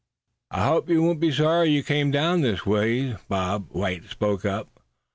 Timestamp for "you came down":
1.69-2.41